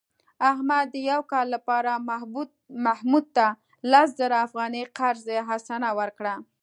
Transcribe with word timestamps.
احمد 0.49 0.85
د 0.91 0.95
یو 1.11 1.21
کال 1.31 1.47
لپاره 1.55 1.91
محمود 2.85 3.25
ته 3.35 3.47
لس 3.91 4.07
زره 4.19 4.37
افغانۍ 4.47 4.83
قرض 4.97 5.25
حسنه 5.49 5.89
ورکړه. 5.99 6.33